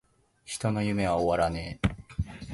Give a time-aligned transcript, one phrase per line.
[0.45, 1.17] 人の夢は!!!
[1.17, 1.95] 終わらねェ!!!!